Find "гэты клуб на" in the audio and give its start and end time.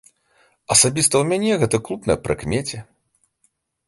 1.63-2.15